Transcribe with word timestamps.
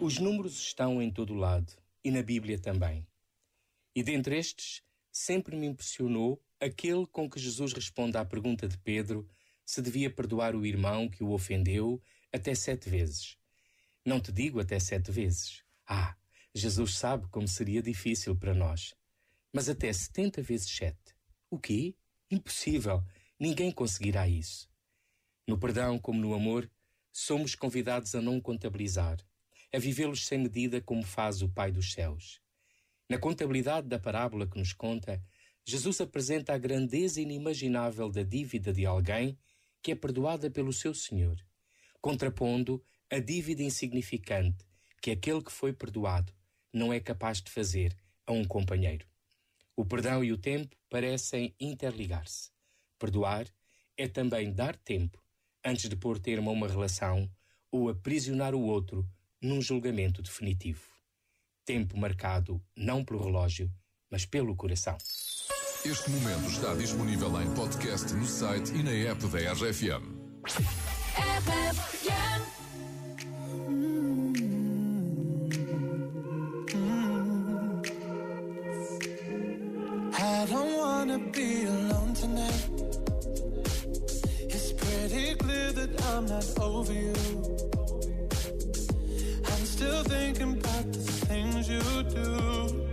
Os 0.00 0.18
números 0.18 0.58
estão 0.58 1.02
em 1.02 1.10
todo 1.10 1.34
lado 1.34 1.72
e 2.02 2.10
na 2.10 2.22
Bíblia 2.22 2.58
também. 2.58 3.06
E 3.94 4.02
dentre 4.02 4.38
estes, 4.38 4.82
sempre 5.12 5.54
me 5.54 5.66
impressionou 5.66 6.42
aquele 6.60 7.06
com 7.06 7.28
que 7.28 7.38
Jesus 7.38 7.72
responde 7.72 8.16
à 8.16 8.24
pergunta 8.24 8.66
de 8.66 8.78
Pedro 8.78 9.28
se 9.64 9.82
devia 9.82 10.10
perdoar 10.10 10.56
o 10.56 10.64
irmão 10.64 11.10
que 11.10 11.22
o 11.22 11.32
ofendeu 11.32 12.02
até 12.32 12.54
sete 12.54 12.88
vezes. 12.88 13.36
Não 14.04 14.18
te 14.18 14.32
digo 14.32 14.60
até 14.60 14.80
sete 14.80 15.10
vezes. 15.10 15.62
Ah, 15.86 16.16
Jesus 16.54 16.96
sabe 16.96 17.28
como 17.28 17.46
seria 17.46 17.82
difícil 17.82 18.34
para 18.34 18.54
nós. 18.54 18.94
Mas 19.52 19.68
até 19.68 19.92
setenta 19.92 20.40
vezes 20.40 20.70
sete. 20.70 21.14
O 21.50 21.58
quê? 21.58 21.94
Impossível. 22.30 23.04
Ninguém 23.38 23.70
conseguirá 23.70 24.26
isso. 24.26 24.70
No 25.48 25.56
perdão, 25.56 25.98
como 25.98 26.20
no 26.20 26.34
amor, 26.34 26.70
somos 27.10 27.54
convidados 27.54 28.14
a 28.14 28.20
não 28.20 28.38
contabilizar, 28.38 29.16
a 29.74 29.78
vivê-los 29.78 30.26
sem 30.26 30.40
medida 30.40 30.78
como 30.82 31.02
faz 31.02 31.40
o 31.40 31.48
Pai 31.48 31.72
dos 31.72 31.94
céus. 31.94 32.38
Na 33.08 33.16
contabilidade 33.16 33.88
da 33.88 33.98
parábola 33.98 34.46
que 34.46 34.58
nos 34.58 34.74
conta, 34.74 35.24
Jesus 35.64 36.02
apresenta 36.02 36.52
a 36.52 36.58
grandeza 36.58 37.18
inimaginável 37.18 38.10
da 38.10 38.22
dívida 38.22 38.74
de 38.74 38.84
alguém 38.84 39.38
que 39.82 39.90
é 39.90 39.94
perdoada 39.94 40.50
pelo 40.50 40.70
seu 40.70 40.92
Senhor, 40.92 41.42
contrapondo 41.98 42.84
a 43.10 43.18
dívida 43.18 43.62
insignificante 43.62 44.66
que 45.00 45.10
aquele 45.10 45.42
que 45.42 45.50
foi 45.50 45.72
perdoado 45.72 46.30
não 46.70 46.92
é 46.92 47.00
capaz 47.00 47.40
de 47.40 47.50
fazer 47.50 47.96
a 48.26 48.32
um 48.32 48.44
companheiro. 48.44 49.06
O 49.74 49.86
perdão 49.86 50.22
e 50.22 50.30
o 50.30 50.36
tempo 50.36 50.76
parecem 50.90 51.54
interligar-se. 51.58 52.50
Perdoar 52.98 53.46
é 53.96 54.06
também 54.06 54.52
dar 54.52 54.76
tempo 54.76 55.26
antes 55.64 55.88
de 55.88 55.96
pôr 55.96 56.18
termo 56.18 56.50
a 56.50 56.52
uma 56.52 56.68
relação 56.68 57.30
ou 57.70 57.88
aprisionar 57.88 58.54
o 58.54 58.60
outro 58.60 59.06
num 59.40 59.60
julgamento 59.60 60.22
definitivo. 60.22 60.82
Tempo 61.64 61.98
marcado 61.98 62.62
não 62.76 63.04
pelo 63.04 63.22
relógio, 63.22 63.70
mas 64.10 64.24
pelo 64.24 64.56
coração. 64.56 64.96
Este 65.84 66.10
momento 66.10 66.50
está 66.50 66.74
disponível 66.74 67.40
em 67.40 67.54
podcast 67.54 68.12
no 68.14 68.26
site 68.26 68.72
e 68.74 68.82
na 68.82 68.90
app 68.90 69.26
da 69.28 69.52
RFM. 69.52 70.18
I 80.20 80.46
don't 80.46 80.76
wanna 80.76 81.18
be 81.18 81.64
alone 81.64 82.12
tonight. 82.14 82.87
I'm 86.10 86.26
not 86.26 86.46
over 86.60 86.92
you. 86.92 87.14
I'm 89.50 89.64
still 89.74 90.02
thinking 90.04 90.52
about 90.58 90.92
the 90.92 91.04
things 91.28 91.68
you 91.68 91.82
do. 92.18 92.86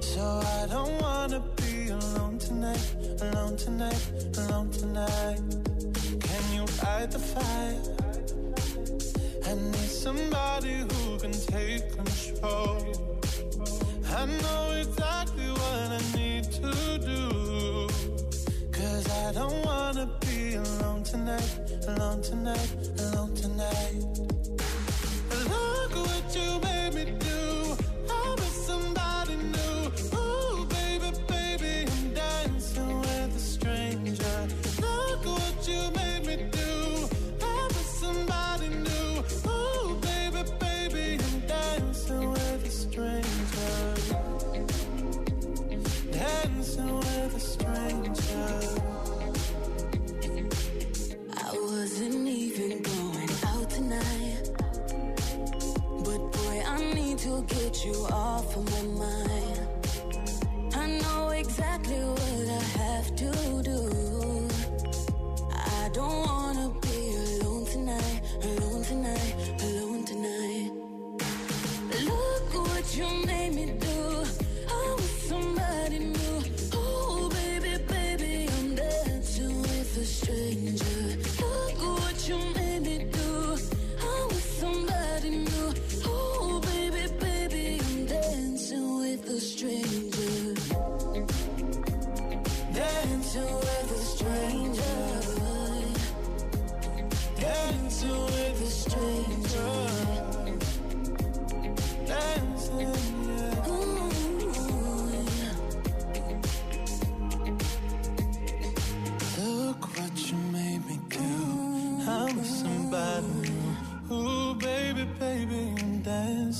So 0.00 0.22
I 0.58 0.66
don't 0.70 1.00
wanna 1.00 1.40
be 1.56 1.88
alone 1.88 2.38
tonight, 2.38 2.86
alone 3.20 3.56
tonight, 3.56 4.02
alone 4.38 4.70
tonight. 4.70 5.40
Can 6.20 6.44
you 6.54 6.66
fight 6.66 7.10
the 7.10 7.18
fire? 7.18 7.82
I 9.48 9.54
need 9.54 9.90
somebody 10.06 10.74
who 10.88 11.18
can 11.18 11.32
take 11.32 11.84
control. 11.96 13.16
I 14.18 14.26
know 14.26 14.72
exactly 14.72 15.45
tonight, 21.06 21.60
alone 21.86 22.20
tonight, 22.20 22.90
alone 22.98 23.34
tonight. 23.34 24.55
you 57.86 58.06
are. 58.10 58.25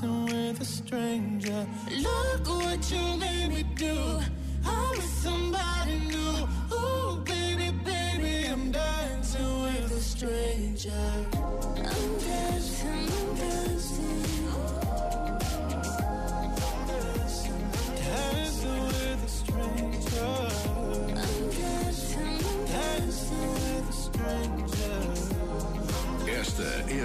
Dancing 0.00 0.24
with 0.26 0.60
a 0.60 0.64
stranger. 0.64 1.66
Look 1.98 2.48
what 2.48 2.90
you 2.90 3.16
made 3.16 3.48
me 3.48 3.62
do. 3.74 4.20
I'm 4.64 4.90
with 4.90 5.04
somebody 5.04 5.98
new. 6.08 6.48
Ooh, 6.74 7.16
baby, 7.24 7.70
baby, 7.84 8.46
I'm 8.48 8.70
dancing 8.70 9.62
with 9.62 9.92
a 9.92 10.00
stranger. 10.00 11.39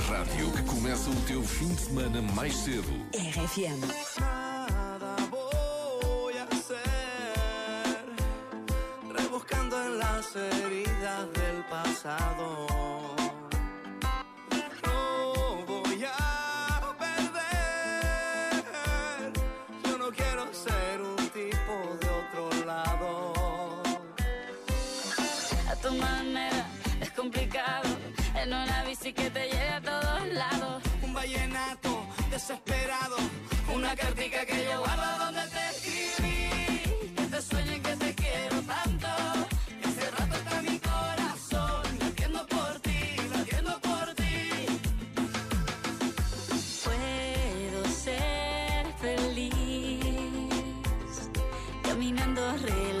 A 0.00 0.12
rádio 0.12 0.50
que 0.52 0.62
começa 0.62 1.10
o 1.10 1.16
teu 1.22 1.42
fim 1.42 1.68
de 1.68 1.80
semana 1.80 2.22
mais 2.22 2.56
cedo. 2.56 2.92
RFM. 3.12 3.80
Nada 4.18 5.16
voy 5.30 6.34
a 6.38 6.44
hacer, 6.44 8.04
rebuscando 9.14 9.76
en 9.84 9.98
las 9.98 10.36
heridas 10.36 11.32
del 11.32 11.64
pasado. 11.68 12.66
No 14.84 15.64
voy 15.66 16.04
a 16.04 16.94
perder, 16.98 18.62
yo 19.84 19.98
no 19.98 20.10
quiero 20.10 20.54
ser 20.54 21.00
un 21.00 21.16
tipo 21.28 21.74
de 22.00 22.08
otro 22.20 22.64
lado. 22.64 23.32
A 25.68 25.76
tu 25.76 25.92
manera 25.94 26.66
es 27.00 27.10
complicado 27.10 27.88
en 28.34 28.48
una 28.48 28.84
bici 28.84 29.12
que 29.12 29.30
te 29.30 29.48
lleve 29.48 29.59
desesperado. 32.30 33.16
Una 33.74 33.94
cartica 33.96 34.46
que 34.46 34.64
yo 34.64 34.78
guardo 34.80 35.24
donde 35.24 35.42
te 35.54 35.62
escribí. 35.70 37.14
Que 37.16 37.24
te 37.24 37.42
sueño 37.42 37.74
y 37.74 37.80
que 37.80 37.96
te 37.96 38.14
quiero 38.14 38.56
tanto. 38.62 39.08
Que 39.80 39.88
hace 39.88 40.10
rato 40.10 40.34
está 40.36 40.62
mi 40.62 40.78
corazón. 40.78 41.82
Latiendo 41.98 42.46
por 42.46 42.80
ti, 42.80 43.16
latiendo 43.34 43.80
por 43.80 44.14
ti. 44.14 44.66
Puedo 46.84 47.84
ser 47.92 48.86
feliz. 49.00 50.10
Caminando 51.82 52.42
relax 52.58 52.99